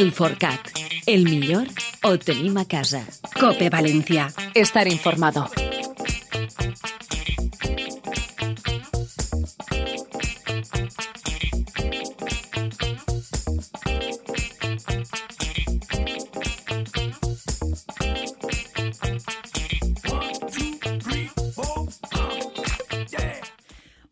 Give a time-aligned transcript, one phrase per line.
[0.00, 0.70] El Forcat.
[1.04, 1.68] El millor
[2.08, 3.02] ho tenim casa.
[3.38, 4.30] Cope Valencia.
[4.54, 5.50] Estar informado.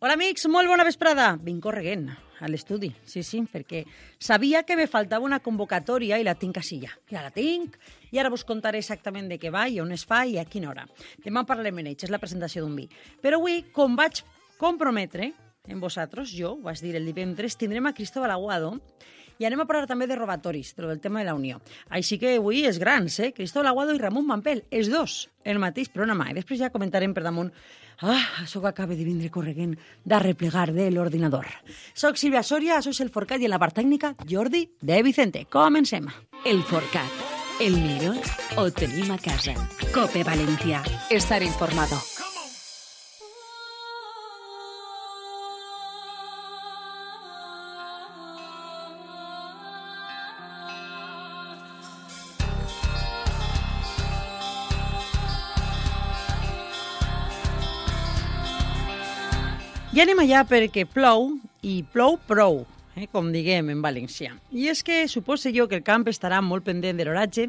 [0.08, 1.24] Hola amics, molt bona vesprada.
[1.44, 2.06] Vinc correguent
[2.40, 3.82] a l'estudi, sí, sí, perquè
[4.24, 6.94] sabia que me faltava una convocatòria i la tinc així ja.
[7.12, 7.76] Ja la tinc
[8.08, 10.70] i ara vos contaré exactament de què va i on es fa i a quina
[10.70, 10.86] hora.
[11.26, 12.86] Demà parlarem en ells, és la presentació d'un vi.
[13.20, 14.22] Però avui, com vaig
[14.56, 15.28] comprometre
[15.68, 18.78] en vosaltres, jo, ho vaig dir el divendres, tindrem a Cristóbal Aguado
[19.38, 21.60] i anem a parlar també de robatoris, de del tema de la Unió.
[21.88, 23.32] Així que avui és grans, eh?
[23.32, 26.30] Cristóbal Aguado i Ramon Mampel, els dos, el mateix programa.
[26.30, 27.52] I després ja comentarem per damunt
[28.00, 29.72] Ah, això que acaba de vindre correguent
[30.04, 31.48] de replegar de l'ordinador.
[31.94, 35.46] Soc Sílvia Soria, això és el Forcat i en la part tècnica Jordi de Vicente.
[35.50, 36.06] Comencem.
[36.46, 37.10] El Forcat.
[37.58, 38.22] El millor
[38.54, 39.56] ho tenim a casa.
[39.90, 40.84] Cope Valencia.
[41.10, 41.98] Estar informado.
[59.98, 61.24] I anem allà perquè plou,
[61.66, 62.60] i plou prou,
[62.94, 64.36] eh, com diguem en valencià.
[64.54, 67.48] I és que suposo jo que el camp estarà molt pendent de l'oratge,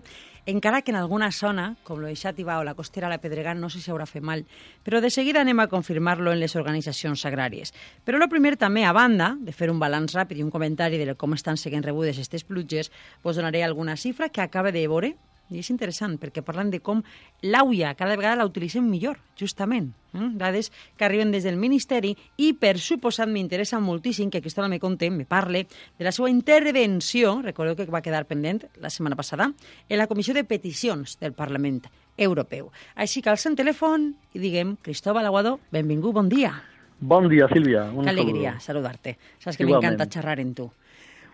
[0.49, 3.69] encara que en alguna zona, com lo de Xàtiva o la costera la Pedregant, no
[3.69, 4.47] sé si haurà fet mal,
[4.81, 7.69] però de seguida anem a confirmar-lo en les organitzacions agràries.
[8.01, 11.13] Però lo primer també, a banda de fer un balanç ràpid i un comentari de
[11.13, 12.89] com estan seguint rebudes aquestes pluges,
[13.21, 15.13] vos donaré alguna xifra que acaba de veure
[15.49, 17.01] i és interessant perquè parlen de com
[17.41, 19.91] l'auia cada vegada la utilitzem millor, justament.
[20.13, 20.29] Eh?
[20.39, 25.09] Dades que arriben des del Ministeri i, per suposat, m'interessa moltíssim que Cristóbal me conte,
[25.09, 25.65] me parle
[25.97, 29.51] de la seva intervenció, recordeu que va quedar pendent la setmana passada,
[29.87, 31.83] en la Comissió de Peticions del Parlament
[32.17, 32.71] Europeu.
[32.95, 36.53] Així que alcem telèfon i diguem, Cristóbal Aguado, benvingut, bon dia.
[36.99, 37.85] Bon dia, Sílvia.
[37.95, 39.15] Un que alegria saludar-te.
[39.39, 40.67] Saps que m'encanta xerrar en tu.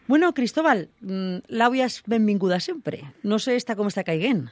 [0.07, 0.85] Bueno, Cristóbal,
[1.49, 2.99] l'àvia és benvinguda sempre.
[3.25, 4.43] No sé està com està caiguent.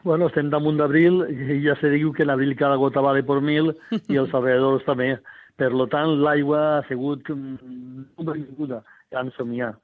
[0.00, 3.42] Bueno, estem damunt d'abril i ja se diu que en abril cada gota vale per
[3.44, 3.74] mil
[4.08, 5.16] i els alrededors també.
[5.60, 8.80] Per lo tant, l'aigua ha sigut molt benvinguda
[9.12, 9.74] a.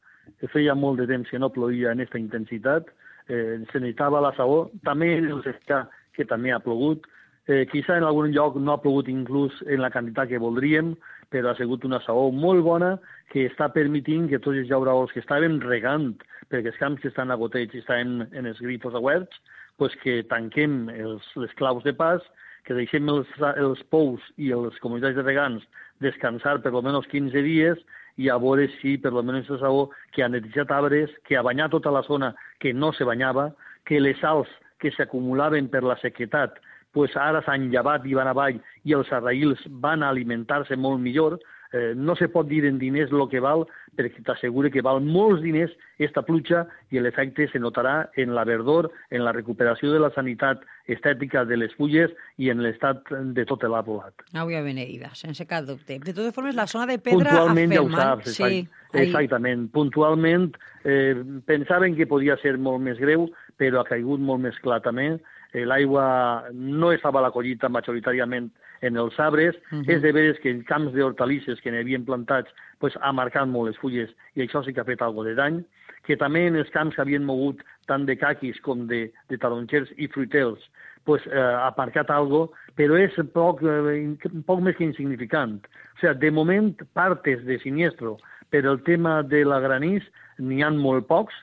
[0.41, 2.89] Que feia molt de temps que no plovia en aquesta intensitat,
[3.29, 7.05] eh, se necessitava la saó, també el secà, que també ha plogut,
[7.47, 10.95] eh, quizá en algun lloc no ha plogut inclús en la quantitat que voldríem,
[11.33, 12.95] però ha sigut una saó molt bona
[13.33, 16.15] que està permitint que tots els llauraors que estaven regant,
[16.49, 19.37] perquè els camps que estan a goteig estan en els grifos oberts,
[19.77, 22.23] pues que tanquem els, les claus de pas,
[22.65, 25.65] que deixem els, els pous i les comunitats de regants
[26.01, 27.81] descansar per almenys 15 dies
[28.17, 31.75] i a veure si per almenys la saó que ha netejat arbres, que ha banyat
[31.75, 32.33] tota la zona
[32.63, 33.51] que no se banyava,
[33.85, 34.49] que les sals
[34.81, 36.57] que s'acumulaven per la sequetat
[36.95, 41.41] pues ara s'han llevat i van avall i els arraïls van a alimentar-se molt millor,
[41.75, 43.67] eh, no se pot dir en diners el que val,
[43.99, 45.73] perquè t'assegure que val molts diners
[46.03, 50.63] esta pluja i l'efecte se notarà en la verdor, en la recuperació de la sanitat
[50.91, 54.27] estètica de les fulles i en l'estat de tot l'arbolat.
[54.39, 55.99] Auia beneïda, sense cap dubte.
[55.99, 58.65] De totes formes, la zona de pedra Puntualment ja ho saps, sí,
[59.05, 59.69] exactament.
[59.75, 60.51] Puntualment
[60.85, 61.15] eh,
[61.47, 63.29] pensaven que podia ser molt més greu,
[63.59, 65.15] però ha caigut molt més clar també.
[65.55, 68.51] Eh, L'aigua no estava a la collita majoritàriament
[68.83, 69.55] en els arbres.
[69.71, 69.89] Uh -huh.
[69.89, 73.69] És de veres que en camps d'hortalisses que n'hi havien plantats pues, ha marcat molt
[73.69, 75.65] les fulles i això sí que ha fet alguna de dany.
[76.03, 79.91] Que també en els camps que havien mogut tant de caquis com de, de taronxers
[79.97, 80.61] i fruitels
[81.05, 85.61] pues, eh, ha marcat algo, però és poc, eh, poc més que insignificant.
[85.97, 88.17] O sigui, de moment, partes de siniestro
[88.51, 90.03] per el tema de la granís
[90.39, 91.35] n'hi han molt pocs,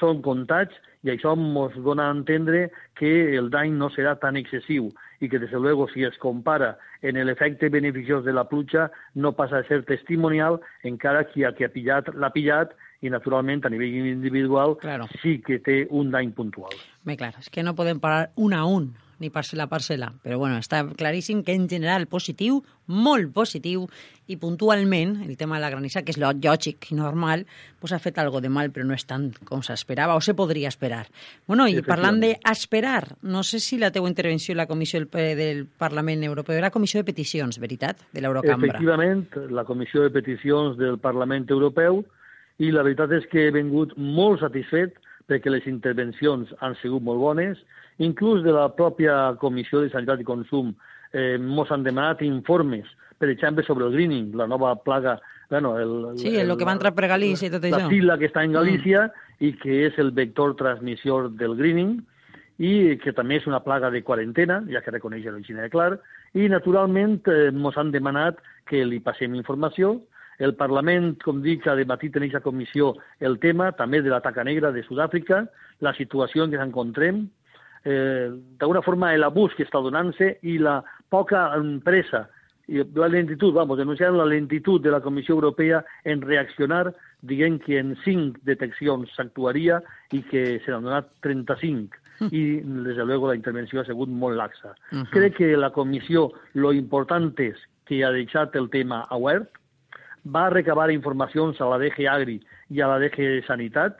[0.00, 0.74] són comptats
[1.04, 4.88] i això ens dona a entendre que el dany no serà tan excessiu
[5.20, 9.32] i que, des de luego, si es compara en l'efecte beneficiós de la pluja, no
[9.32, 12.72] passa a ser testimonial, encara que el que ha pillat l'ha pillat
[13.04, 15.06] i, naturalment, a nivell individual Claro.
[15.22, 16.72] sí que té un dany puntual.
[17.04, 20.10] Bé, clar, és que no podem parar un a un ni parcel·la a parcel·la.
[20.24, 23.86] Però bueno, està claríssim que en general positiu, molt positiu,
[24.26, 27.44] i puntualment el tema de la granissa, que és lògic i normal,
[27.80, 30.70] pues ha fet algo de mal, però no és tant com s'esperava, o se podria
[30.72, 31.04] esperar.
[31.46, 35.64] Bueno, i parlant d'esperar, no sé si la teua intervenció en la comissió del, del
[35.66, 38.72] Parlament Europeu era comissió de peticions, veritat, de l'Eurocambra?
[38.72, 42.04] Efectivament, la comissió de peticions del Parlament Europeu,
[42.62, 44.94] i la veritat és que he vengut molt satisfet
[45.30, 47.60] perquè les intervencions han sigut molt bones,
[47.98, 50.72] inclús de la pròpia Comissió de Sanitat i Consum
[51.12, 52.88] eh, mos han demanat informes,
[53.18, 55.20] per exemple, sobre el greening, la nova plaga...
[55.50, 57.84] Bueno, el, sí, el, el que va entrar per Galícia i tot això.
[57.84, 59.36] La fila que està en Galícia mm.
[59.46, 62.00] i que és el vector transmissor del greening
[62.58, 65.94] i que també és una plaga de quarantena, ja que reconeix l'origine de clar,
[66.34, 70.00] i naturalment eh, ens han demanat que li passem informació.
[70.42, 74.42] El Parlament, com dic, ha debatit en aquesta comissió el tema també de la taca
[74.46, 75.44] negra de Sud-àfrica,
[75.80, 77.24] la situació en què ens encontrem,
[77.84, 82.26] eh, d'alguna forma l'abús que està donant-se i la poca empresa
[82.66, 87.78] i la lentitud, vamos, denunciant la lentitud de la Comissió Europea en reaccionar, dient que
[87.78, 89.82] en cinc deteccions s'actuaria
[90.12, 92.00] i que se n'han donat 35
[92.30, 94.74] i, des de luego, la intervenció ha sigut molt laxa.
[94.92, 95.10] Uh -huh.
[95.10, 99.50] Crec que la comissió, lo important és que ha deixat el tema obert,
[100.24, 102.40] va recabar informacions a la DG Agri
[102.70, 103.98] i a la DG Sanitat,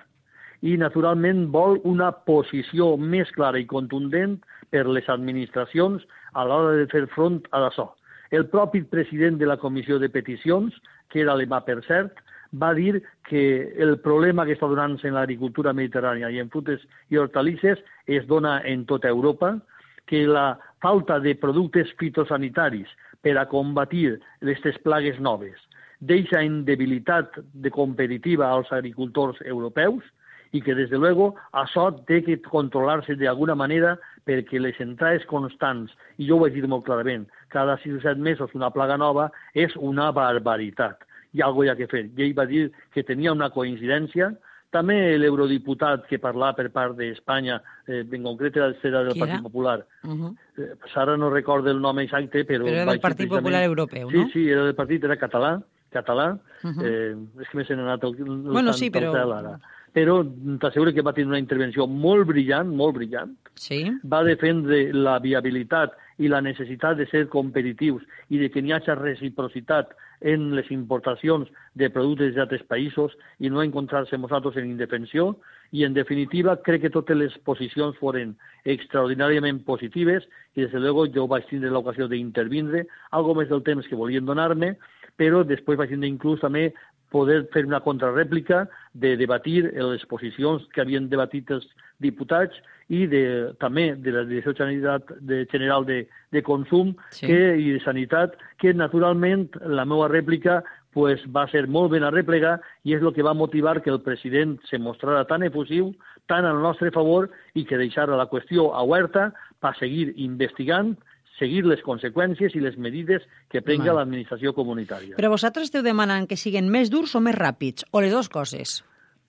[0.64, 4.38] i, naturalment, vol una posició més clara i contundent
[4.72, 7.90] per les administracions a l'hora de fer front a això.
[8.32, 10.72] El propi president de la Comissió de Peticions,
[11.12, 12.16] que era alemà per cert,
[12.54, 13.44] va dir que
[13.82, 16.82] el problema que està donant-se en l'agricultura mediterrània i en frutes
[17.12, 19.58] i hortalisses es dona en tota Europa,
[20.06, 22.88] que la falta de productes fitosanitaris
[23.24, 25.60] per a combatir aquestes plagues noves
[26.00, 30.04] deixa en debilitat de competitiva als agricultors europeus
[30.54, 35.90] i que, des de luego, això té que controlar-se d'alguna manera perquè les entrades constants,
[36.16, 39.30] i jo ho vaig dir molt clarament, cada 6 o 7 mesos una plaga nova
[39.52, 41.02] és una barbaritat.
[41.34, 42.04] Hi ha alguna cosa que fer.
[42.14, 44.30] I ell va dir que tenia una coincidència,
[44.74, 49.84] també l'eurodiputat que parlava per part d'Espanya, eh, en concret era, era del Partit Popular,
[50.06, 50.34] uh -huh.
[50.58, 52.64] eh, ara no recordo el nom exacte, però...
[52.64, 54.10] Però era del Partit Popular Europeu, no?
[54.10, 56.84] Sí, sí, era del partit, era català, català, uh -huh.
[56.84, 59.14] eh, és que m'he anat el, el bueno, sí, però...
[59.14, 59.58] ara
[59.94, 60.18] però
[60.60, 63.36] t'asseguro que va tenir una intervenció molt brillant, molt brillant.
[63.54, 63.84] Sí.
[64.10, 68.02] Va defendre la viabilitat i la necessitat de ser competitius
[68.34, 69.94] i de que n'hi hagi reciprocitat
[70.24, 71.48] en les importacions
[71.78, 75.34] de productes d'altres països i no encontrar-se nosaltres en indefensió.
[75.74, 81.06] I, en definitiva, crec que totes les posicions foren extraordinàriament positives i, des de luego,
[81.06, 84.74] jo vaig tindre l'ocasió d'intervindre, algo més del temps que volien donar-me,
[85.18, 86.72] però després vaig tindre inclús també
[87.14, 88.64] poder fer una contrarèplica,
[88.94, 91.66] de debatir les posicions que havien debatit els
[92.02, 92.58] diputats
[92.92, 93.24] i de,
[93.62, 97.26] també de la Direcció General de, General de, de Consum sí.
[97.26, 100.60] que, i de Sanitat, que naturalment la meva rèplica
[100.94, 104.58] pues, va ser molt ben arreplegar i és el que va motivar que el president
[104.70, 105.92] se mostrara tan efusiu,
[106.30, 110.94] tan al nostre favor i que deixara la qüestió oberta per seguir investigant
[111.38, 115.18] seguir les conseqüències i les medides que prenga l'administració comunitària.
[115.18, 118.80] Però vosaltres esteu demanant que siguin més durs o més ràpids, o les dues coses?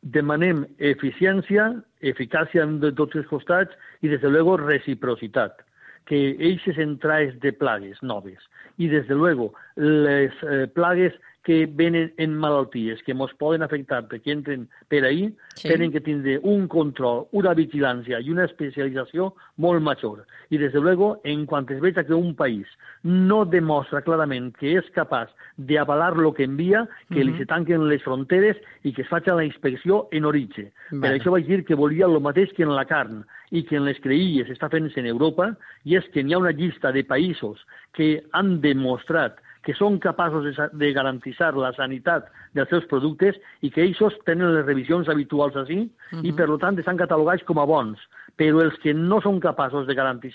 [0.01, 1.71] Demanem eficiència,
[2.01, 5.63] eficàcia de tots els costats i, des de luego, reciprocitat
[6.05, 8.43] que eixes entrades de plagues noves
[8.77, 14.01] i, des de luego, les eh, plagues que venen en malalties que ens poden afectar
[14.09, 15.69] perquè entren per ahir, sí.
[15.69, 19.29] tenen que tindre un control, una vigilància i una especialització
[19.61, 20.23] molt major.
[20.49, 22.65] I, des de luego, en quan es veig que un país
[23.03, 27.31] no demostra clarament que és capaç d'avalar lo que envia, que uh -huh.
[27.31, 30.71] li se tanquen les fronteres i que es faci la inspecció en origen.
[30.89, 31.01] Bueno.
[31.01, 33.85] Per això vaig dir que volia el mateix que en la carn i que en
[33.85, 37.61] les creïlles està fent en Europa, i és que hi ha una llista de països
[37.93, 43.71] que han demostrat que són capaços de, de garantir la sanitat dels seus productes i
[43.73, 46.23] que ells tenen les revisions habituals així uh -huh.
[46.23, 47.99] i, per tant, estan catalogats com a bons.
[48.37, 50.33] Però els que no són capaços de garantir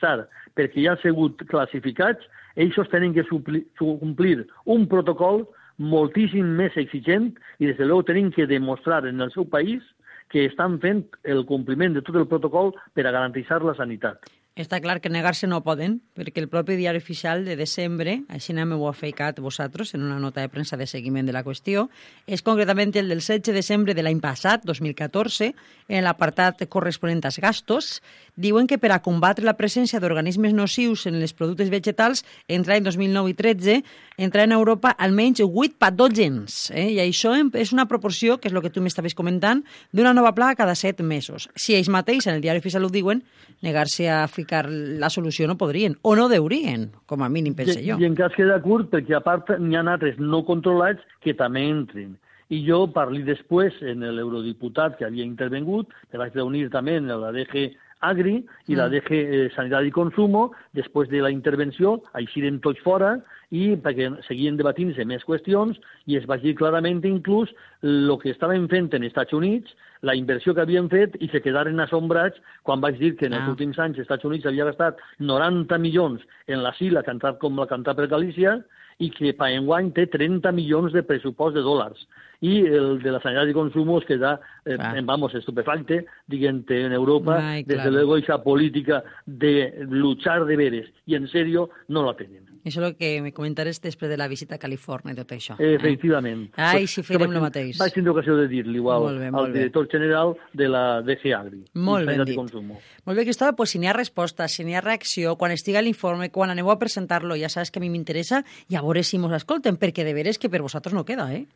[0.57, 5.47] perquè ja han sigut classificats, ells tenen que complir un protocol
[5.79, 9.83] moltíssim més exigent i, des de luego, tenen que demostrar en el seu país
[10.29, 14.19] que estan fent el compliment de tot el protocol per a garantir la sanitat.
[14.59, 18.73] Està clar que negar-se no poden, perquè el propi diari oficial de desembre, així n'hem
[18.75, 21.87] ho ha feicat vosaltres en una nota de premsa de seguiment de la qüestió,
[22.27, 25.53] és concretament el del 16 de desembre de l'any passat, 2014,
[25.89, 28.01] en l'apartat corresponent als gastos,
[28.41, 32.87] diuen que per a combatre la presència d'organismes nocius en els productes vegetals, entre l'any
[32.89, 33.77] 2009 i 13,
[34.21, 36.71] entraran a Europa almenys 8 patògens.
[36.75, 36.89] Eh?
[36.97, 40.59] I això és una proporció, que és el que tu m'estaves comentant, d'una nova plaga
[40.65, 41.49] cada 7 mesos.
[41.55, 43.23] Si ells mateix en el diari oficial ho diuen,
[43.63, 47.99] negar-se a ficar la solució no podrien, o no deurien, com a mínim pense jo.
[47.99, 51.37] I, i en cas queda curt, perquè a part n'hi ha altres no controlats que
[51.37, 52.17] també entren.
[52.51, 57.31] I jo parli després en l'eurodiputat que havia intervengut, que vaig reunir també en la
[57.37, 57.69] DG
[58.01, 58.79] Agri i mm.
[58.79, 63.19] la DG eh, Sanitat i Consumo, després de la intervenció, eixiren tots fora,
[63.51, 67.51] i perquè seguien debatint-se més qüestions i es va dir clarament inclús
[67.83, 69.75] el que estaven fent en Estats Units,
[70.07, 73.43] la inversió que havien fet i se quedaren assombrats quan vaig dir que en ah.
[73.43, 77.69] els últims anys Estats Units havia gastat 90 milions en la SILA, cantat com la
[77.71, 78.61] cantat per Galícia,
[79.01, 82.03] i que per enguany té 30 milions de pressupost de dòlars.
[82.45, 86.93] I el de la sanitat i consum es queda, eh, en, vamos, estupefacte, diguem en
[86.93, 92.15] Europa, Ai, desde luego, esa política de luchar de veres i en serio no la
[92.15, 92.50] tenen.
[92.65, 95.57] Això és el que me comentaràs després de la visita a Califòrnia i tot això.
[95.59, 95.75] Eh?
[95.79, 96.49] Efectivament.
[96.57, 97.79] Ai, si farem el mateix.
[97.81, 99.93] Vaig tindre ocasió de dir-li igual molt bé, molt al director bé.
[99.97, 101.63] general de la DG Agri.
[101.75, 102.37] Molt ben dit.
[102.37, 106.31] Molt bé, Cristóbal, pues, si n'hi ha resposta, si n'hi ha reacció, quan estiga l'informe,
[106.31, 109.33] quan aneu a presentar-lo, ja saps que a mi m'interessa, i a veure si mos
[109.33, 111.47] escolten, perquè de veres que per vosaltres no queda, eh?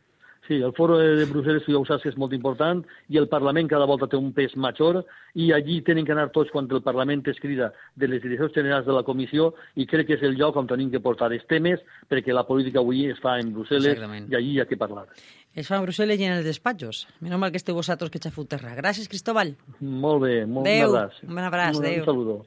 [0.47, 3.87] Sí, el foro de Brussel·les, ja ho saps, és molt important, i el Parlament cada
[3.89, 4.99] volta té un pes major,
[5.33, 8.85] i allí tenen que anar tots quan el Parlament es crida de les direccions generals
[8.85, 11.81] de la Comissió, i crec que és el lloc on tenim que portar els temes,
[12.07, 14.29] perquè la política avui es fa en Brussel·les, Exactament.
[14.31, 15.07] i allí hi ha que parlar.
[15.55, 17.07] Es fa a Brussel·les i en els despatxos.
[17.21, 18.75] Menys mal que esteu vosaltres que xafut terra.
[18.75, 19.55] Gràcies, Cristóbal.
[19.79, 20.91] Molt bé, molt Adeu.
[20.91, 21.23] un abraç.
[21.23, 21.99] Un abraç, adéu.
[22.03, 22.45] Un saludo.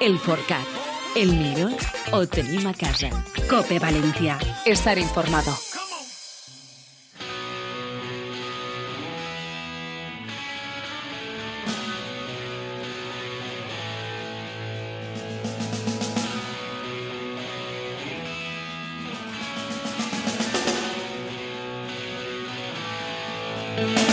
[0.00, 0.66] El Forcat.
[1.16, 1.72] El millor
[2.12, 3.08] ho tenim a casa.
[3.48, 4.36] Cope Valencia.
[4.66, 5.56] Estar informado.
[23.78, 24.07] thank you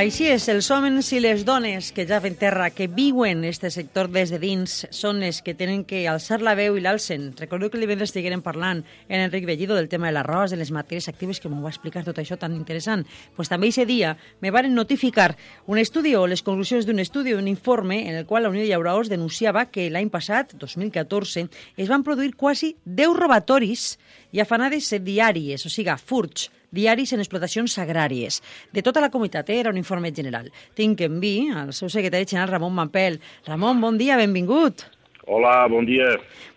[0.00, 4.08] Així és, els homes i les dones que ja ven terra, que viuen este sector
[4.08, 7.26] des de dins, són els que tenen que alçar la veu i l'alcen.
[7.36, 8.80] Recordo que divendres estiguérem parlant
[9.10, 12.00] en Enric Bellido del tema de l'arròs, de les matèries actives, que m'ho va explicar
[12.06, 13.04] tot això tan interessant.
[13.36, 15.34] Pues també aquest dia me van notificar
[15.66, 18.70] un estudi o les conclusions d'un estudi, un informe, en el qual la Unió de
[18.70, 21.44] Llauraors denunciava que l'any passat, 2014,
[21.76, 23.98] es van produir quasi 10 robatoris
[24.32, 28.40] i afanades diàries, o sigui, furts, diaris en explotacions agràries.
[28.72, 29.60] De tota la comunitat, eh?
[29.60, 30.50] era un informe general.
[30.78, 33.20] Tinc en vi el seu secretari general, Ramon Mampel.
[33.46, 34.86] Ramon, bon dia, benvingut.
[35.26, 36.08] Hola, bon dia.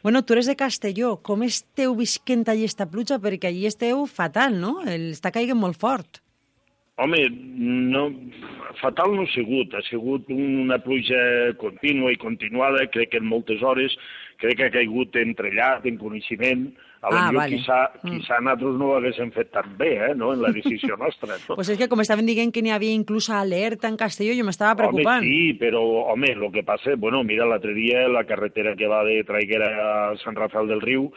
[0.01, 1.17] Bueno, tu eres de Castelló.
[1.22, 3.20] Com esteu visquent allí esta pluja?
[3.22, 4.79] Perquè allí esteu fatal, no?
[4.88, 6.24] El està caigant molt fort.
[7.01, 7.20] Home,
[7.93, 8.03] no,
[8.82, 9.74] fatal no ha sigut.
[9.74, 11.20] Ha sigut una pluja
[11.62, 13.93] contínua i continuada, crec que en moltes hores,
[14.41, 16.67] crec que ha caigut entrellat, en coneixement,
[17.03, 17.57] a ah, millor vale.
[17.57, 18.45] quizà, quizà mm.
[18.48, 21.36] nosaltres no ho haguéssim fet tan bé, eh, no?, en la decisió nostra.
[21.36, 24.48] Doncs pues és que com estaven dient que n'hi havia inclús alerta en Castelló, jo
[24.48, 25.19] m'estava preocupant.
[25.19, 25.83] Home, sí, però,
[26.13, 29.95] home, el que passa, bueno, mira, l'altre dia la carretera que va de Traiguera a
[30.24, 31.10] Sant Rafael del Riu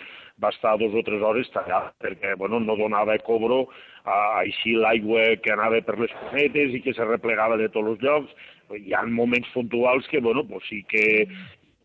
[0.42, 3.68] va estar dos o tres hores tallada, perquè, bueno, no donava cobro
[4.04, 8.02] a, així l'aigua que anava per les cunetes i que se replegava de tots els
[8.02, 8.34] llocs.
[8.74, 11.06] Hi ha moments puntuals que, bueno, pues sí que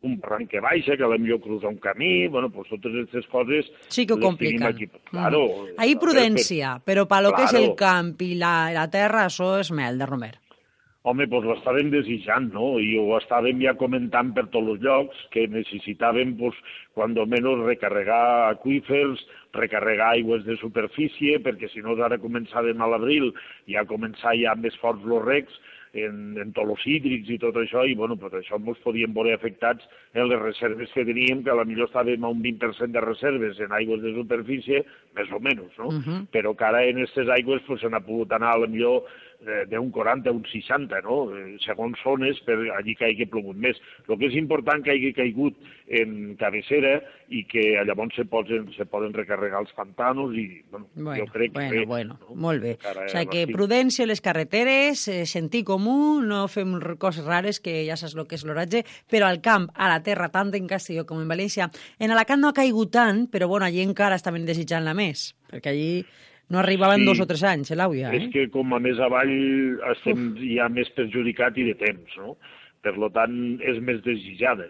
[0.01, 3.71] un barranc que baixa, que millor cruza un camí, bueno, pues totes aquestes coses...
[3.87, 4.63] Sí que ho compliquen.
[4.63, 4.87] Aquí.
[5.09, 5.75] Claro, mm.
[5.77, 7.37] Ahí prudència, per, però per lo claro.
[7.37, 10.35] que és el camp i la, la terra, això és mel de Romer.
[11.01, 12.75] Home, doncs l'estàvem desitjant, no?
[12.77, 16.57] I ho estàvem ja comentant per tots els llocs, que necessitàvem, pues,
[16.93, 19.23] quan menys, recarregar aquífers,
[19.57, 23.31] recarregar aigües de superfície, perquè si no ara començàvem a l'abril
[23.65, 25.57] i a començar ja més forts els recs,
[25.93, 29.33] en, en tots els hídrics i tot això, i bueno, pues això ens podíem veure
[29.35, 29.83] afectats
[30.13, 33.59] en les reserves que teníem, que a la millor estàvem a un 20% de reserves
[33.59, 34.83] en aigües de superfície,
[35.17, 35.89] més o menys, no?
[35.91, 36.19] Uh -huh.
[36.31, 39.03] Però que ara en aquestes aigües pues, s'han pogut anar a la millor
[39.41, 41.17] d'un 40 a un 60, no?
[41.35, 43.79] Eh, segons zones, per allí que hagi plogut més.
[44.07, 45.57] El que és important que hagi caigut
[45.91, 46.99] en cabecera
[47.33, 51.53] i que llavors se poden, se poden recarregar els pantanos i, bueno, bueno jo crec
[51.55, 51.85] bueno, que...
[51.85, 52.35] Bueno, no?
[52.35, 52.75] molt bé.
[52.77, 57.81] o sigui que prudència a les carreteres, eh, sentir comú, no fem coses rares, que
[57.87, 61.05] ja saps el que és l'oratge, però al camp, a la terra, tant en Castelló
[61.09, 64.93] com en València, en Alacant no ha caigut tant, però bueno, allí encara estaven desitjant-la
[64.97, 65.93] més, perquè allí
[66.51, 67.07] no arribaven sí.
[67.07, 68.11] dos o tres anys, eh, l'àvia?
[68.11, 68.25] Eh?
[68.25, 69.31] És que com a més avall
[69.95, 70.43] estem Uf.
[70.51, 72.35] ja més perjudicat i de temps, no?
[72.83, 74.67] Per lo tant, és més desitjada.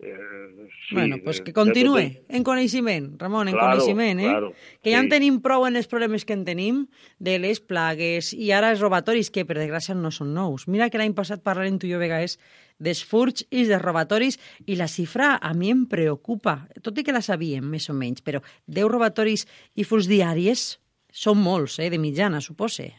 [0.00, 4.18] Eh, sí, bueno, pues de- que de continue tot- en coneixement, Ramon, en Claro, coneixement,
[4.20, 4.24] eh?
[4.24, 4.52] claro,
[4.82, 5.08] que ja en sí.
[5.10, 6.88] tenim prou en els problemes que en tenim,
[7.20, 10.66] de les plagues, i ara els robatoris, que per desgràcia no són nous.
[10.68, 12.40] Mira que l'any passat parlarem tu i jo vegades
[12.76, 17.12] dels furts i dels robatoris, i la xifra a mi em preocupa, tot i que
[17.14, 20.80] la sabíem, més o menys, però 10 robatoris i furts diàries
[21.14, 22.90] són molts, eh, de mitjana, supose.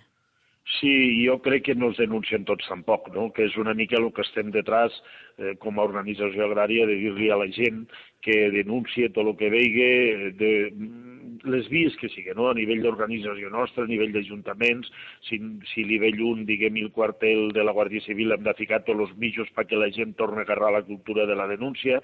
[0.80, 3.28] Sí, jo crec que no els denuncien tots tampoc, no?
[3.36, 4.96] que és una mica el que estem detrás
[5.38, 7.84] eh, com a organització agrària de dir-li a la gent
[8.26, 12.48] que denuncie tot el que veiga eh, de mm, les vies que siguen, no?
[12.50, 14.90] a nivell d'organització nostra, a nivell d'ajuntaments,
[15.30, 15.38] si,
[15.70, 19.06] si a nivell un, diguem, el quartel de la Guàrdia Civil hem de ficar tots
[19.06, 22.02] els mitjos perquè la gent torni a agarrar la cultura de la denúncia,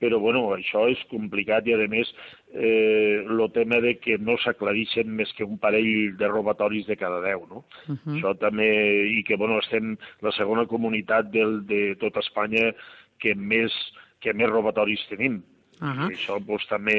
[0.00, 2.08] però bueno, això és complicat i a més
[2.54, 7.20] eh, el tema de que no s'aclarixen més que un parell de robatoris de cada
[7.20, 7.64] deu, no?
[7.86, 8.16] Uh -huh.
[8.16, 8.70] Això també,
[9.18, 12.72] i que bueno, estem la segona comunitat del, de tot Espanya
[13.18, 13.72] que més,
[14.20, 15.42] que més robatoris tenim.
[15.80, 16.10] Ahà.
[16.10, 16.96] I això doncs, també,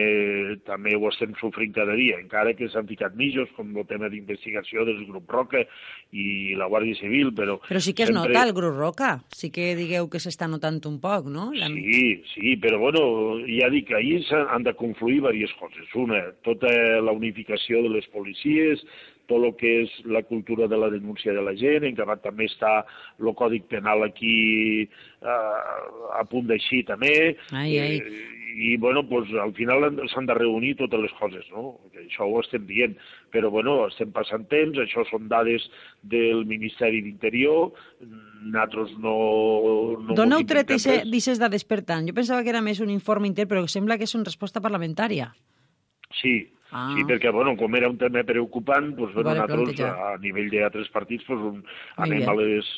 [0.66, 4.86] també ho estem sofrint cada dia, encara que s'han ficat mitjos, com el tema d'investigació
[4.88, 5.62] del grup Roca
[6.18, 7.60] i la Guàrdia Civil, però...
[7.68, 8.34] Però sí que es sempre...
[8.34, 11.52] nota el grup Roca, sí que digueu que s'està notant un poc, no?
[11.54, 11.70] La...
[11.70, 13.06] Sí, sí, però bueno,
[13.46, 15.96] ja dic que ahir han de confluir diverses coses.
[15.96, 16.72] Una, tota
[17.06, 18.82] la unificació de les policies,
[19.32, 22.50] tot el que és la cultura de la denúncia de la gent, en acabat també
[22.50, 22.82] està
[23.22, 24.36] el Còdic Penal aquí
[24.84, 25.38] eh,
[26.18, 27.16] a punt d'eixir també.
[27.56, 28.00] Ai, ai.
[28.54, 31.80] I, bueno, pues, al final han- s'han de reunir totes les coses, no?
[31.94, 32.98] Que Això ho estem dient.
[33.32, 35.70] Però, bueno, estem passant temps, això són dades
[36.02, 37.72] del Ministeri d'Interior,
[38.44, 39.16] nosaltres no...
[40.02, 42.08] no D'on heu tret aquestes dades per tant?
[42.10, 45.32] Jo pensava que era més un informe intern, però sembla que és una resposta parlamentària.
[46.22, 46.94] Sí, Ah.
[46.96, 50.14] sí, perquè, bueno, com era un tema preocupant, doncs, bueno, Vale, nosaltres, plantejar.
[50.14, 51.66] a nivell d'altres partits, doncs, un,
[51.98, 52.70] anem a les,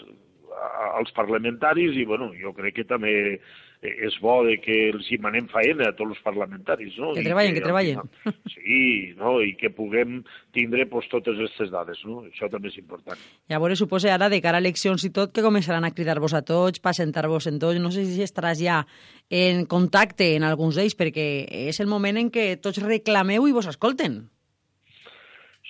[0.97, 3.39] als parlamentaris i, bueno, jo crec que també
[3.83, 7.09] és bo de que els hi manem faena a tots els parlamentaris, no?
[7.11, 7.97] Que I treballen, que al treballen.
[8.23, 9.41] final- Sí, no?
[9.43, 10.21] i que puguem
[10.55, 12.21] tindre pues, totes aquestes dades, no?
[12.29, 13.19] Això també és important.
[13.51, 16.79] Llavors, suposa ara, de cara a eleccions i tot, que començaran a cridar-vos a tots,
[16.79, 17.81] per sentar-vos en tots.
[17.83, 18.85] No sé si estaràs ja
[19.29, 23.67] en contacte en alguns d'ells, perquè és el moment en què tots reclameu i vos
[23.67, 24.29] escolten.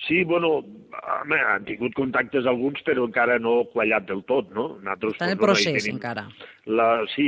[0.06, 4.74] Sí, bueno, home, han tingut contactes alguns, però encara no quallat del tot, no?
[4.82, 6.26] Nosaltres, Està en el doncs, procés, encara.
[6.66, 7.26] La, sí,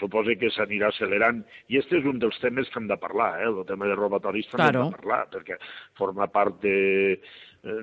[0.00, 1.42] suposo que s'anirà accelerant.
[1.72, 3.48] I este és un dels temes que hem de parlar, eh?
[3.48, 4.84] el tema de robatoris també Claro.
[4.86, 5.58] hem de parlar, perquè
[5.98, 6.76] forma part de,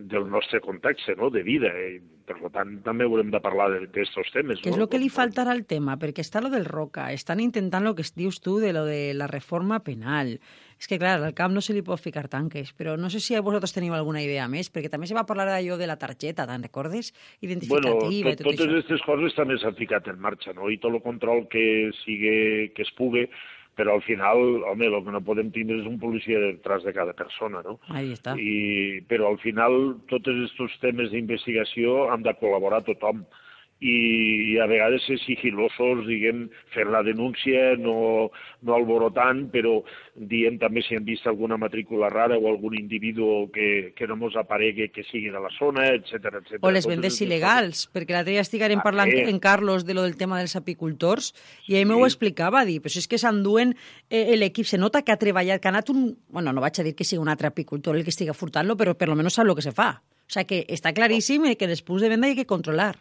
[0.10, 1.72] del nostre context, no?, de vida.
[1.72, 2.02] Eh?
[2.26, 4.62] Per tant, també haurem de parlar d'aquests temes.
[4.64, 4.86] Què és no?
[4.86, 5.94] el que li faltarà al tema?
[6.02, 9.28] Perquè està lo del Roca, estan intentant el que dius tu de lo de la
[9.30, 10.40] reforma penal.
[10.76, 13.38] És que, clar, al camp no se li pot ficar tanques, però no sé si
[13.40, 16.66] vosaltres teniu alguna idea més, perquè també se va parlar d'allò de la targeta, te'n
[16.66, 17.14] recordes?
[17.14, 18.72] Bueno, Identificativa tot, i tot totes això.
[18.74, 20.68] aquestes coses també s'han ficat en marxa, no?
[20.74, 23.30] I tot el control que sigui, que es pugui,
[23.76, 27.14] però al final, home, el que no podem tindre és un policia detrás de cada
[27.14, 27.78] persona, no?
[27.92, 28.36] Ahí està.
[28.40, 33.45] I, però al final, tots aquests temes d'investigació han de col·laborar tothom i,
[33.84, 38.30] i a vegades ser sigilosos, diguem, fer la denúncia, no,
[38.64, 39.82] no alborotant, però
[40.16, 44.38] dient també si han vist alguna matrícula rara o algun individu que, que no mos
[44.40, 46.60] aparegui que sigui de la zona, etc etc.
[46.64, 49.28] O les vendes il·legals, perquè l'altre dia estiguem Ah, parlant bé.
[49.30, 51.34] en Carlos de lo del tema dels apicultors
[51.68, 51.92] i ell Sí.
[51.92, 53.76] m'ho explicava, dir, però si és que s'enduen
[54.10, 56.18] eh, l'equip, se nota que ha treballat, que ha anat un...
[56.30, 58.96] Bueno, no vaig a dir que sigui un altre apicultor el que estiga furtant-lo, però
[58.96, 60.02] per lo menos sap el que se fa.
[60.28, 62.96] O sea que està claríssim que després de venda hi ha que controlar.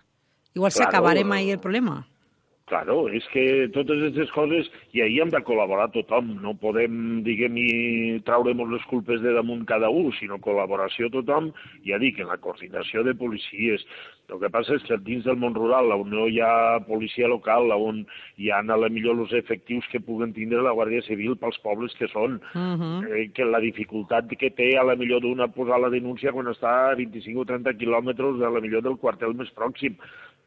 [0.54, 2.06] Igual Claro, s'acabarem ahí eh, el problema.
[2.64, 7.58] Claro, és que totes aquestes coses, i ahir hem de col·laborar tothom, no podem, diguem,
[7.60, 11.50] i traurem les culpes de damunt cada un, sinó col·laboració tothom,
[11.84, 13.84] ja dic, en la coordinació de policies.
[14.32, 17.68] El que passa és que dins del món rural, on no hi ha policia local,
[17.76, 18.06] on
[18.40, 21.92] hi ha a la millor els efectius que puguen tindre la Guàrdia Civil pels pobles
[22.00, 23.04] que són, Uh -huh.
[23.12, 26.92] eh, que la dificultat que té a la millor d'una posar la denúncia quan està
[26.92, 29.98] a 25 o 30 quilòmetres a la millor del quartel més pròxim.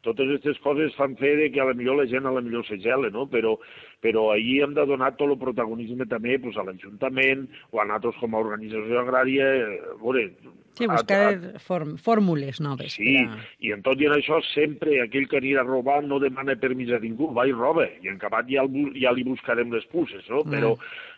[0.08, 2.64] Totes aquestes coses fan fer de que a la millor la gent a la millor
[2.66, 3.26] se gela, no?
[3.28, 3.58] Però,
[4.04, 7.44] però ahir hem de donar tot el protagonisme també pues, a l'Ajuntament
[7.74, 9.50] o a nosaltres com a organització agrària.
[9.58, 10.30] eh, A veure,
[10.78, 12.94] Sí, a- buscar form, fórmules noves.
[12.94, 16.04] Sí, per a- i en tot i en això sempre aquell que anirà a robar
[16.04, 19.24] no demana permís a ningú, va i roba, i en acabat ja, el, ja li
[19.26, 20.44] buscarem les puces, no?
[20.46, 20.52] Mm.
[20.54, 20.76] Però,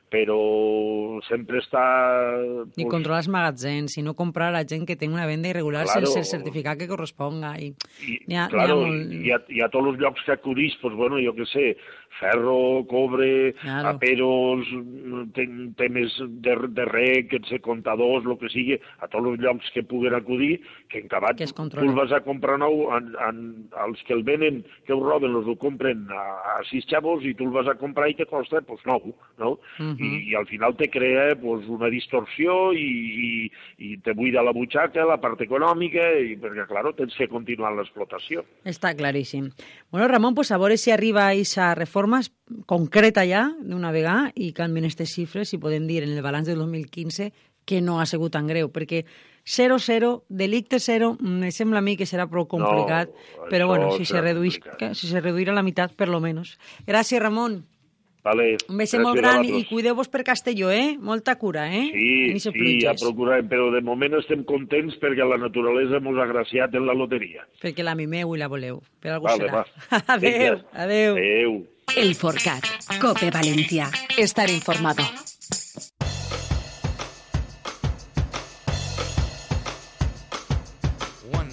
[0.10, 1.84] però sempre està...
[2.74, 5.52] I pues, controlar els magatzems, i no comprar a la gent que té una venda
[5.52, 6.10] irregular Claro.
[6.10, 7.54] sense el certificat que corresponga.
[7.62, 9.14] I, I, ha, claro, ha molt...
[9.14, 11.66] i, a, i a tots els llocs que acudís, pues, bueno, jo què sé,
[12.20, 13.90] ferro, cobre, Claro.
[13.90, 14.66] aperos,
[15.76, 20.16] temes de, de rec, etc, comptadors, el que sigui, a tots els llocs que puguen
[20.16, 23.42] acudir, que en acabat tu el vas a comprar nou, en, en,
[23.86, 27.34] els que el venen, que ho roben, els ho compren a, a sis xavos i
[27.38, 29.60] tu el vas a comprar i te costa pues, nou, no?
[29.78, 29.98] Mhm.
[30.00, 32.90] I, I al final te crea pues, una distorsió i,
[33.30, 33.32] i,
[33.78, 38.44] i te buida la butxaca, la part econòmica, i, perquè, claro, tens que continuar l'explotació.
[38.66, 39.52] Està claríssim.
[39.92, 42.32] Bueno, Ramon, pues a veure si arriba a reforma es-
[42.66, 46.58] concreta ja d'una vegada i canvien aquestes xifres i podem dir en el balanç del
[46.60, 47.32] 2015
[47.66, 49.06] que no ha sigut tan greu, perquè
[49.46, 53.10] 0-0, delicte 0, me sembla a mi que serà prou complicat,
[53.50, 54.60] però això bueno, si se, reduís,
[54.94, 56.58] si se reduirà la meitat, per lo menos.
[56.88, 57.66] Gràcies, Ramon.
[58.22, 60.98] Vale, Un beso molt a gran i cuideu-vos per Castelló, eh?
[61.00, 61.86] Molta cura, eh?
[61.94, 66.76] Sí, sí, pluges, procurarem, però de moment estem contents perquè la naturalesa ens ha graciat
[66.76, 67.48] en la loteria.
[67.64, 68.82] perquè la mimeu i la voleu.
[69.00, 69.64] Per algú Vale, serà.
[69.64, 70.04] va.
[70.16, 70.66] adeu, Vinga.
[70.74, 71.16] adeu.
[71.16, 71.68] Adeu.
[71.96, 72.64] El Forcat.
[73.02, 73.90] Cope Valencia.
[74.18, 75.04] Estar informado.
[81.32, 81.50] One,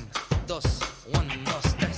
[0.46, 0.64] dos,
[1.12, 1.96] one, dos, tres.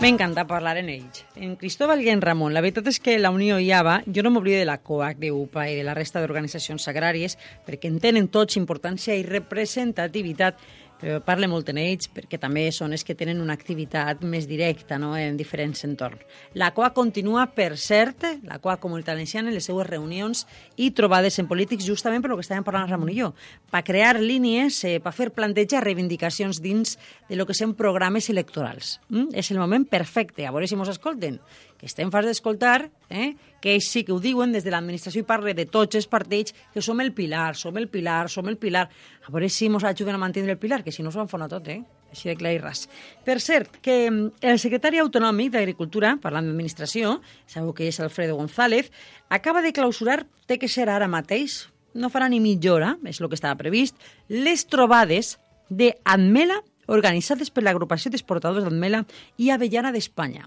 [0.00, 1.24] M'encanta parlar en ells.
[1.36, 4.30] En Cristóbal i en Ramon, la veritat és que la Unió i AVA, jo no
[4.30, 8.58] m'oblido de la COAC, d'UPA i de la resta d'organitzacions agràries, perquè en tenen tots
[8.60, 10.60] importància i representativitat,
[11.00, 14.98] però parle molt en ells perquè també són els que tenen una activitat més directa
[14.98, 15.12] no?
[15.16, 16.24] en diferents entorns.
[16.56, 21.38] La COA continua, per cert, la COA Comunitat Valenciana, en les seues reunions i trobades
[21.40, 23.32] en polítics, justament per lo que estàvem parlant Ramon i jo,
[23.72, 26.96] per crear línies, eh, per fer plantejar reivindicacions dins
[27.28, 28.98] de lo que són programes electorals.
[29.08, 29.32] Mm?
[29.36, 31.40] És el moment perfecte, a veure si mos escolten,
[31.78, 33.34] que estem farts d'escoltar, eh?
[33.60, 36.82] que sí que ho diuen des de l'administració i parle de tots els partits, que
[36.82, 38.86] som el pilar, som el pilar, som el pilar.
[39.26, 41.68] A veure si mos ajuden a mantenir el pilar, que si no s'ho enfona tot,
[41.68, 41.82] eh?
[42.12, 42.86] Així de clar i ras.
[43.26, 47.18] Per cert, que mm, el secretari autonòmic d'Agricultura, parlant d'administració,
[47.50, 48.92] sabeu que és Alfredo González,
[49.28, 53.28] acaba de clausurar, té que ser ara mateix, no farà ni mitja hora, és el
[53.28, 55.36] que estava previst, les trobades
[55.68, 59.02] d'Admela organitzades per l'agrupació d'exportadors d'Admela
[59.42, 60.46] i Avellana d'Espanya.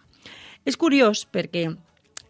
[0.66, 1.70] És curiós perquè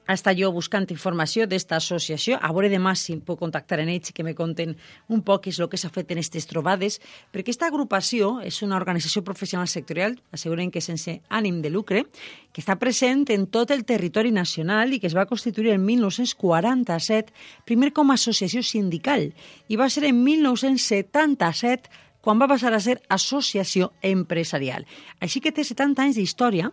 [0.10, 2.40] està jo buscant informació d'esta associació.
[2.42, 4.74] A veure demà si em puc contactar en ells i que me conten
[5.08, 6.98] un poc és el que s'ha fet en aquestes trobades,
[7.30, 12.06] perquè aquesta agrupació és una organització professional sectorial, asseguren que sense ànim de lucre,
[12.54, 17.34] que està present en tot el territori nacional i que es va constituir en 1947,
[17.70, 19.30] primer com a associació sindical,
[19.70, 24.86] i va ser en 1977 quan va passar a ser associació empresarial.
[25.24, 26.72] Així que té 70 anys d'història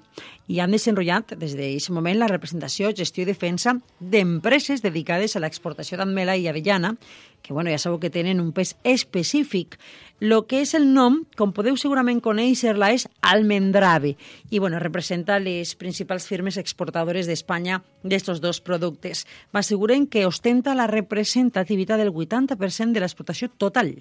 [0.51, 5.99] i han desenrotllat des d'aquest moment la representació, gestió i defensa d'empreses dedicades a l'exportació
[5.99, 6.97] d'Admela i Avellana,
[7.43, 9.79] que bueno, ja sabeu que tenen un pes específic.
[10.19, 14.17] Lo que és el nom, com podeu segurament conèixer-la, és Almendrave
[14.51, 19.27] i bueno, representa les principals firmes exportadores d'Espanya d'estos dos productes.
[19.55, 23.95] M'asseguren que ostenta la representativitat del 80% de l'exportació total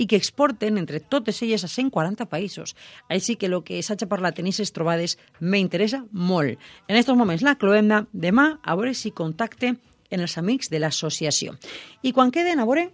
[0.00, 2.72] i que exporten entre totes elles a 140 països.
[3.12, 6.56] Així que el que s'hagi parlat en aquestes trobades m'interessa molt.
[6.88, 9.74] En aquests moments la cloenda demà a veure si contacte
[10.10, 11.56] en els amics de l'associació.
[12.02, 12.88] I quan queden, a veure,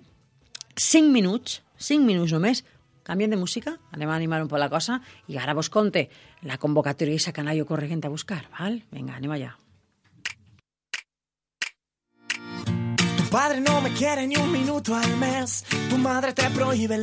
[0.77, 2.65] 5 minuts, 5 minuts només,
[3.07, 4.99] canviem de música, anem a animar un poc la cosa,
[5.31, 6.09] i ara vos conte
[6.43, 8.83] la convocatòria i esa canallo corregent a buscar, val?
[8.91, 9.55] Vinga, anem allà.
[13.27, 15.65] Padre no me quiere ni un minuto al mes.
[15.91, 16.97] Tu madre te prohíbe.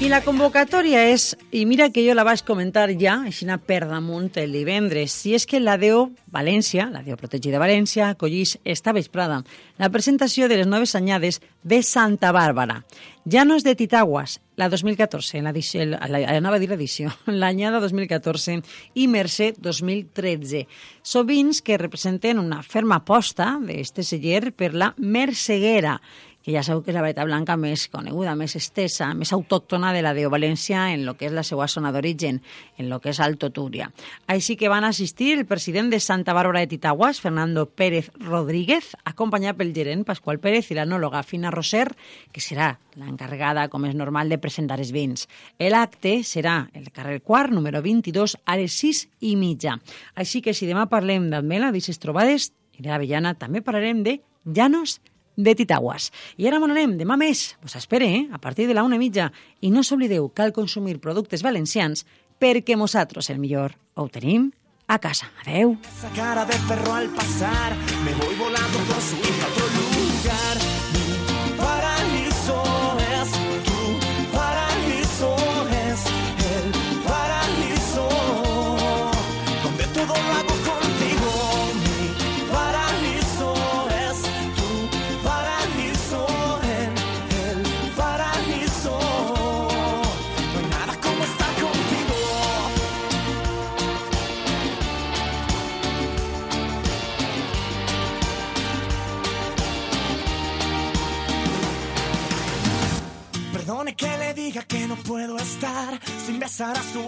[0.00, 4.30] Y la convocatòria és, i mira que jo la vaig comentar ja, així per damunt
[4.36, 9.42] el divendres, si és que la DEO València, la DEO Protegida València, acollís esta vesprada
[9.78, 12.84] la presentació de les noves anyades de Santa Bàrbara.
[13.26, 18.62] Llanos de Titaguas, la 2014, la, la, la, a dir l'edició, l'anyada 2014
[18.96, 20.62] i Mercè 2013.
[21.04, 25.98] Són vins que representen una ferma aposta d'este celler per la merceguera,
[26.42, 30.00] que ja sabeu que és la varietat blanca més coneguda, més estesa, més autòctona de
[30.04, 32.40] la de València en lo que és la seva zona d'origen,
[32.78, 33.90] en lo que és Alto Túria.
[34.26, 39.58] Així que van assistir el president de Santa Bàrbara de Titaguas, Fernando Pérez Rodríguez, acompanyat
[39.58, 41.90] pel gerent Pasqual Pérez i l'anòloga Fina Roser,
[42.32, 45.28] que serà l'encarregada, com és normal, de presentar els vins.
[45.60, 49.76] L'acte serà el carrer quart, número 22, a les 6 i mitja.
[50.16, 55.00] Així que si demà parlem d'Admela, d'aquestes trobades, i de l'Avellana, també parlarem de Llanos
[55.42, 56.10] de Titaguas.
[56.36, 57.56] I ara m'on anem, demà més.
[57.64, 58.22] Vos espere, eh?
[58.32, 59.30] a partir de la una mitja.
[59.60, 62.06] I no s'oblideu, cal consumir productes valencians
[62.40, 64.50] perquè nosaltres el millor ho tenim
[64.90, 65.30] a casa.
[65.44, 65.76] Adeu.
[65.86, 69.16] Esa cara de perro al pasar, me voy volando con su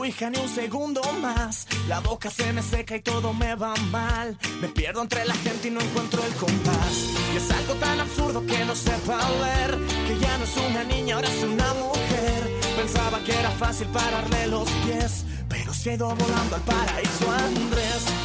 [0.05, 1.67] hija ni un segundo más.
[1.89, 4.37] La boca se me seca y todo me va mal.
[4.61, 6.95] Me pierdo entre la gente y no encuentro el compás.
[7.33, 11.17] Y es algo tan absurdo que no sepa ver que ya no es una niña,
[11.17, 12.61] ahora es una mujer.
[12.77, 18.22] Pensaba que era fácil pararle los pies, pero se ha ido volando al paraíso Andrés.